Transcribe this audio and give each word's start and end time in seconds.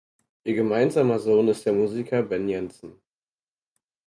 Ihr 0.45 0.55
gemeinsamer 0.55 1.19
Sohn 1.19 1.47
ist 1.49 1.63
der 1.63 1.73
Musiker 1.73 2.23
Ben 2.23 2.49
Jensen. 2.49 2.99